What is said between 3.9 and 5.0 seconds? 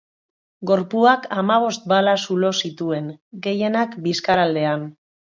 bizkar aldean.